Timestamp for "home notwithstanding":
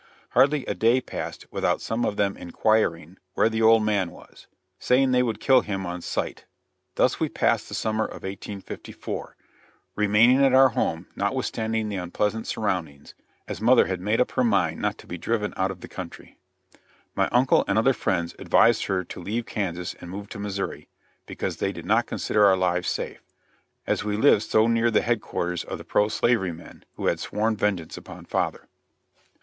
10.69-11.87